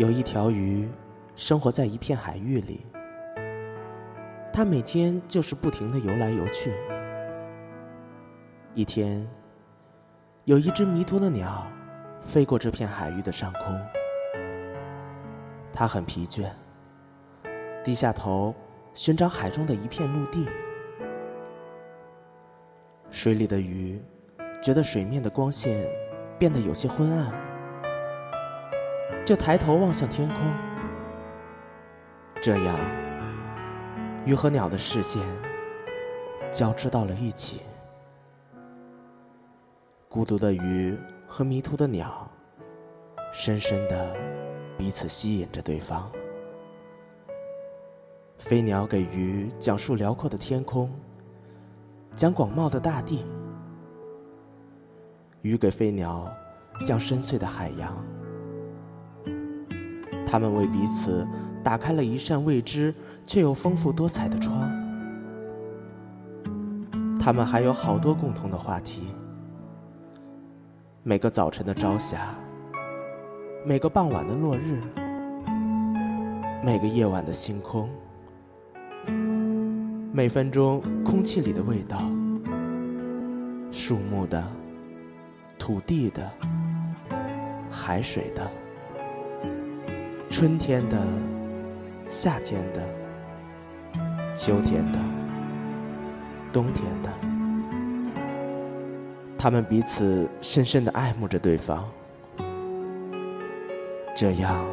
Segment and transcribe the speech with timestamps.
[0.00, 0.88] 有一条鱼，
[1.36, 2.86] 生活在一片海域里。
[4.50, 6.72] 它每天就是不停的游来游去。
[8.72, 9.28] 一天，
[10.46, 11.66] 有一只迷途的鸟
[12.22, 13.78] 飞过这片海域的上空，
[15.70, 16.48] 它很疲倦，
[17.84, 18.54] 低下头
[18.94, 20.46] 寻找海中的一片陆地。
[23.10, 24.02] 水里的鱼
[24.62, 25.86] 觉得水面的光线
[26.38, 27.49] 变得有些昏暗。
[29.24, 30.36] 就抬头望向天空，
[32.42, 32.76] 这样，
[34.24, 35.22] 鱼和鸟的视线
[36.50, 37.60] 交织到了一起。
[40.08, 40.98] 孤独的鱼
[41.28, 42.28] 和迷途的鸟，
[43.32, 44.16] 深深的
[44.76, 46.10] 彼此吸引着对方。
[48.36, 50.90] 飞鸟给鱼讲述辽阔的天空，
[52.16, 53.24] 讲广袤的大地；
[55.42, 56.28] 鱼给飞鸟
[56.84, 57.94] 讲深邃的海洋。
[60.30, 61.26] 他们为彼此
[61.60, 62.94] 打开了一扇未知
[63.26, 64.70] 却又丰富多彩的窗。
[67.18, 69.08] 他们还有好多共同的话题。
[71.02, 72.32] 每个早晨的朝霞，
[73.66, 74.80] 每个傍晚的落日，
[76.64, 77.90] 每个夜晚的星空，
[80.12, 81.98] 每分钟空气里的味道，
[83.72, 84.40] 树木的，
[85.58, 86.30] 土地的，
[87.68, 88.48] 海水的。
[90.30, 90.96] 春天的，
[92.08, 92.80] 夏天的，
[94.36, 94.98] 秋天的，
[96.52, 97.10] 冬天的，
[99.36, 101.84] 他们彼此深深的爱慕着对方，
[104.14, 104.64] 这样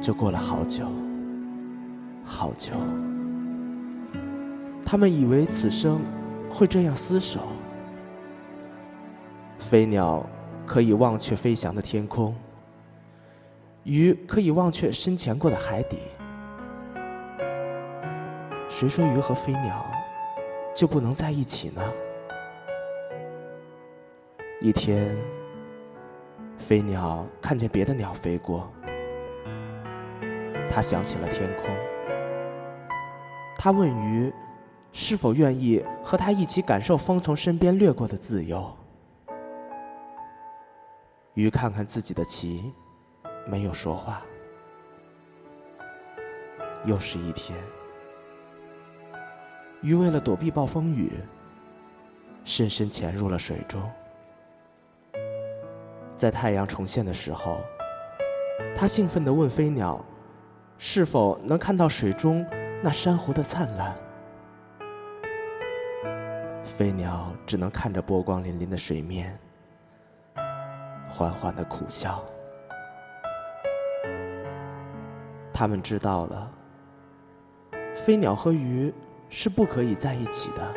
[0.00, 0.84] 就过了好久，
[2.24, 2.72] 好久。
[4.84, 6.00] 他们以为此生
[6.50, 7.38] 会这样厮守。
[9.60, 10.26] 飞鸟
[10.66, 12.34] 可以忘却飞翔的天空。
[13.86, 15.98] 鱼可以忘却深潜过的海底，
[18.68, 19.86] 谁说鱼和飞鸟
[20.74, 21.80] 就不能在一起呢？
[24.60, 25.16] 一天，
[26.58, 28.68] 飞鸟看见别的鸟飞过，
[30.68, 31.70] 它想起了天空。
[33.56, 34.34] 它问鱼，
[34.90, 38.76] 是否愿意和它一起感受风从身边掠过的自由？
[41.34, 42.74] 鱼看看自己的鳍。
[43.46, 44.20] 没有说话。
[46.84, 47.58] 又是一天，
[49.82, 51.12] 鱼为了躲避暴风雨，
[52.44, 53.82] 深深潜入了水中。
[56.16, 57.58] 在太阳重现的时候，
[58.76, 60.04] 他兴奋地问飞鸟
[60.78, 62.46] ：“是否能看到水中
[62.82, 63.94] 那珊瑚的灿烂？”
[66.64, 69.36] 飞鸟只能看着波光粼粼的水面，
[71.08, 72.24] 缓缓地苦笑。
[75.58, 76.52] 他们知道了，
[77.96, 78.92] 飞鸟和鱼
[79.30, 80.74] 是不可以在一起的。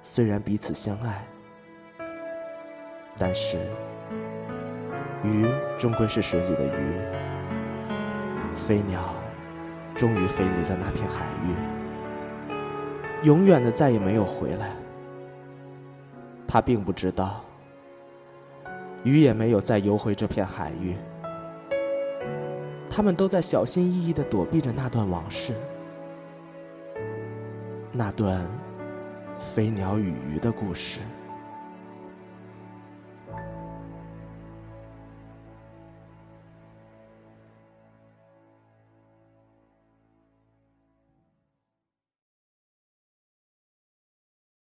[0.00, 1.22] 虽然彼此相爱，
[3.18, 3.58] 但是
[5.22, 5.46] 鱼
[5.78, 6.98] 终归是水里的鱼，
[8.56, 9.14] 飞鸟
[9.94, 11.54] 终于飞离了那片海域，
[13.22, 14.74] 永远的再也没有回来。
[16.46, 17.44] 他并不知道，
[19.04, 20.96] 鱼也没有再游回这片海域。
[22.98, 25.54] 他们都在小心翼翼的躲避着那段往事，
[27.92, 28.44] 那段
[29.38, 30.98] 飞鸟与鱼的故事。